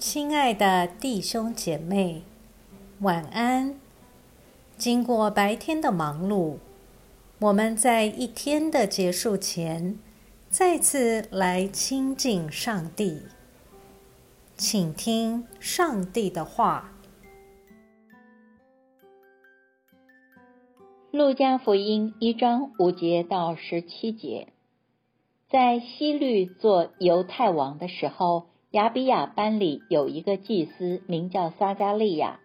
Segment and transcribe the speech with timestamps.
[0.00, 2.22] 亲爱的弟兄姐妹，
[3.00, 3.78] 晚安。
[4.78, 6.56] 经过白天的忙碌，
[7.38, 9.98] 我们在一天的结束前，
[10.48, 13.24] 再次来亲近上帝，
[14.56, 16.92] 请听上帝的话。
[21.10, 24.48] 路加福音一章五节到十七节，
[25.50, 28.46] 在西律做犹太王的时候。
[28.72, 32.38] 亚比亚班里有一个祭司，名叫撒加利亚，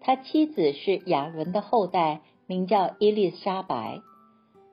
[0.00, 4.00] 他妻子是亚伦的后代，名叫伊丽莎白。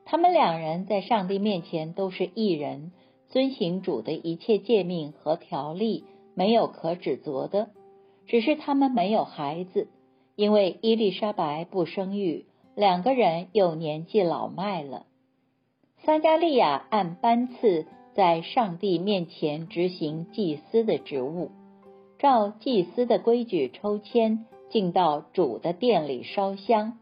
[0.06, 2.92] 他们两人在上帝面前都是异人，
[3.30, 7.70] 遵行主的一切诫命和条例，没有可指责的。
[8.26, 9.90] 只是他们没有孩子，
[10.36, 15.06] 因为伊丽莎白不生育，两个人又年纪老迈了。
[16.04, 17.86] 撒加利亚按班次。
[18.18, 21.52] 在上帝面前执行祭司的职务，
[22.18, 26.98] 照祭司的规矩抽签，进到主的殿里烧香。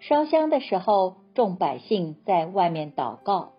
[0.00, 3.52] 烧香的时候，众百姓在外面祷告。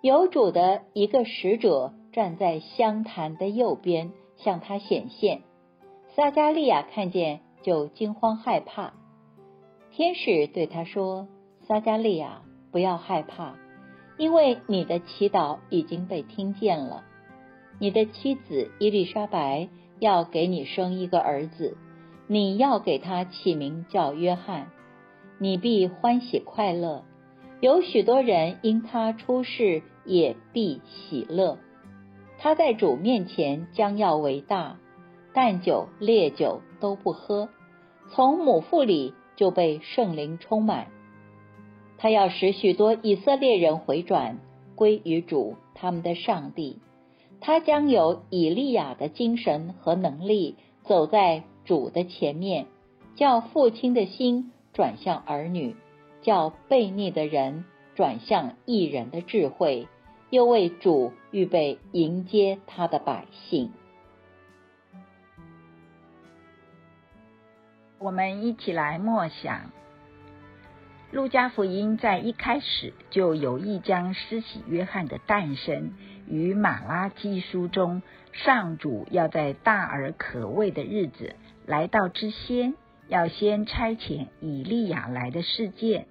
[0.00, 5.42] 有主的一个使者站在香坛的右边，向他显现。
[6.16, 8.94] 撒加利亚看见，就惊慌害怕。
[9.90, 11.28] 天使对他说
[11.68, 12.40] ：“撒加利亚，
[12.72, 13.56] 不要害怕。”
[14.16, 17.04] 因为你的祈祷已经被听见了，
[17.78, 21.76] 你的妻子伊丽莎白要给你生一个儿子，
[22.26, 24.70] 你要给他起名叫约翰，
[25.38, 27.04] 你必欢喜快乐。
[27.60, 31.58] 有许多人因他出世也必喜乐。
[32.38, 34.76] 他在主面前将要为大，
[35.32, 37.48] 淡酒烈酒都不喝，
[38.10, 40.88] 从母腹里就被圣灵充满。
[42.04, 44.36] 他要使许多以色列人回转
[44.74, 46.82] 归于主他们的上帝。
[47.40, 52.66] 他将有以利亚的精神和能力，走在主的前面，
[53.16, 55.76] 叫父亲的心转向儿女，
[56.20, 57.64] 叫悖逆的人
[57.94, 59.88] 转向义人的智慧，
[60.28, 63.72] 又为主预备迎接他的百姓。
[67.98, 69.70] 我们一起来默想。
[71.14, 75.94] 路加福音在一开始就有意将施洗约翰的诞生
[76.26, 78.02] 与马拉基书中
[78.32, 81.36] 上主要在大而可畏的日子
[81.66, 82.74] 来到之先，
[83.06, 86.06] 要先差遣以利亚来的事件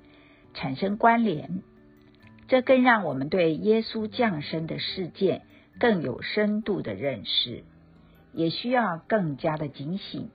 [0.53, 1.63] 产生关联。
[2.47, 5.42] 这更让我们对耶稣降生的事件
[5.81, 7.66] 更有深度的认识，
[8.31, 10.30] 也需要更加的警醒，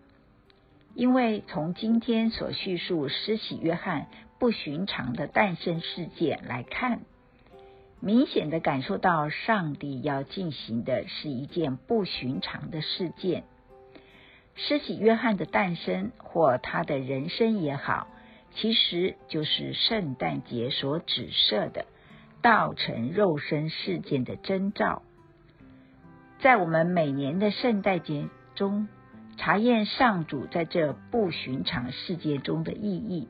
[0.95, 4.09] 因为从今天所叙述施洗约翰。
[4.39, 7.01] 不寻常的诞生事件来看，
[8.01, 13.45] 明显的感受到上帝要进行的是一件不寻常的事件。
[14.55, 18.09] 施洗约翰的诞生或他的人生也好，
[18.55, 21.87] 其实就是圣诞节所指涉的
[22.41, 25.03] 道成肉身事件的征兆。
[26.41, 28.89] 在我们每年的圣诞节中，
[29.37, 33.29] 查验上主在这不寻常事件中的意义。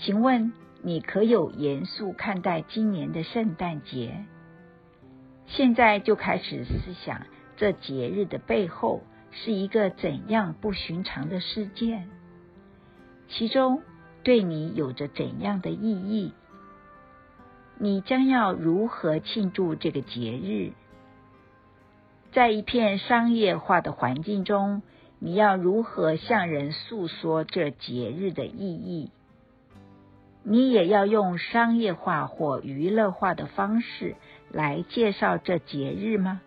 [0.00, 4.24] 请问你可有严肃看待今年的圣诞节？
[5.46, 7.26] 现在就开始思想
[7.58, 12.08] 这节日的背后是一个怎样不寻常的事件？
[13.28, 13.82] 其中
[14.22, 16.32] 对你有着怎样的意义？
[17.78, 20.72] 你将要如何庆祝这个节日？
[22.32, 24.80] 在一片商业化的环境中，
[25.18, 29.10] 你要如何向人诉说这节日的意义？
[30.42, 34.16] 你也要用商业化或娱乐化的方式
[34.50, 36.40] 来介绍这节日吗？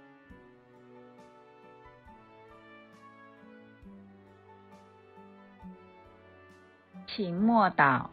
[7.08, 8.08] 请默祷，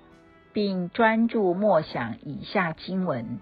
[0.53, 3.41] 并专注默想以下经文，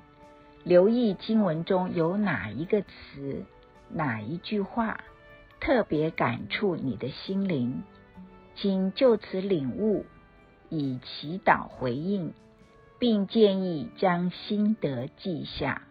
[0.63, 3.45] 留意经文中有哪一个词、
[3.91, 5.01] 哪一句话
[5.59, 7.83] 特别感触你的心灵，
[8.55, 10.07] 请就此领悟。
[10.71, 12.35] 以祈祷回应，
[12.99, 15.83] 并建议将心得记下。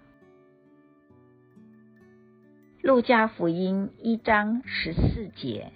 [2.82, 5.74] 路加福音一章十四节：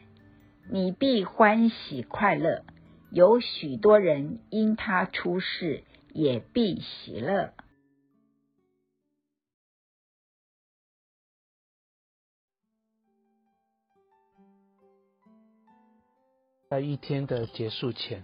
[0.69, 2.63] 你必欢喜快乐，
[3.11, 5.83] 有许多人因他出世
[6.13, 7.53] 也必喜乐。
[16.69, 18.23] 在一天的结束前。